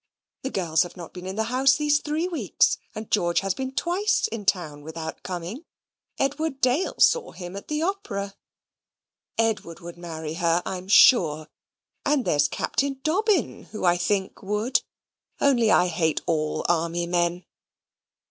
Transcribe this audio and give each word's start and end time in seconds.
The 0.41 0.49
girls 0.49 0.81
have 0.81 0.97
not 0.97 1.13
been 1.13 1.27
in 1.27 1.35
the 1.35 1.43
house 1.53 1.75
these 1.75 1.99
three 1.99 2.27
weeks; 2.27 2.79
and 2.95 3.11
George 3.11 3.41
has 3.41 3.53
been 3.53 3.71
twice 3.71 4.27
in 4.29 4.45
town 4.47 4.81
without 4.81 5.21
coming. 5.21 5.63
Edward 6.17 6.59
Dale 6.59 6.95
saw 6.99 7.33
him 7.33 7.55
at 7.55 7.67
the 7.67 7.83
Opera. 7.83 8.33
Edward 9.37 9.79
would 9.81 9.99
marry 9.99 10.33
her 10.41 10.63
I'm 10.65 10.87
sure: 10.87 11.49
and 12.03 12.25
there's 12.25 12.47
Captain 12.47 12.99
Dobbin 13.03 13.65
who, 13.65 13.85
I 13.85 13.95
think, 13.95 14.41
would 14.41 14.81
only 15.39 15.69
I 15.69 15.85
hate 15.85 16.21
all 16.25 16.65
army 16.67 17.05
men. 17.05 17.45